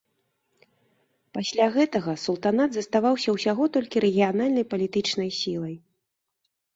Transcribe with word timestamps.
Пасля 1.37 1.65
гэтага 1.75 2.15
султанат 2.25 2.69
заставаўся 2.77 3.29
ўсяго 3.35 3.67
толькі 3.75 3.97
рэгіянальнай 4.07 4.65
палітычнай 4.73 5.29
сілай. 5.41 5.75